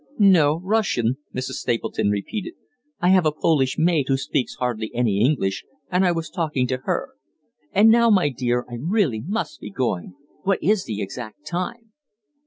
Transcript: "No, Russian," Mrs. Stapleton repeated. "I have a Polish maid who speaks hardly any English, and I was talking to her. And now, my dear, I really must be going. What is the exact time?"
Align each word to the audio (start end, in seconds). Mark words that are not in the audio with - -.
"No, 0.17 0.59
Russian," 0.63 1.17
Mrs. 1.31 1.57
Stapleton 1.61 2.09
repeated. 2.09 2.55
"I 2.99 3.09
have 3.09 3.27
a 3.27 3.31
Polish 3.31 3.77
maid 3.77 4.07
who 4.07 4.17
speaks 4.17 4.55
hardly 4.55 4.89
any 4.95 5.21
English, 5.23 5.63
and 5.91 6.03
I 6.03 6.11
was 6.11 6.27
talking 6.31 6.65
to 6.69 6.77
her. 6.85 7.09
And 7.71 7.89
now, 7.91 8.09
my 8.09 8.29
dear, 8.29 8.65
I 8.67 8.77
really 8.79 9.21
must 9.23 9.59
be 9.59 9.69
going. 9.69 10.15
What 10.41 10.57
is 10.63 10.85
the 10.85 11.03
exact 11.03 11.45
time?" 11.45 11.91